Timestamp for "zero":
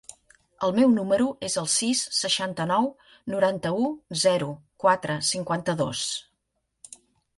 4.25-4.49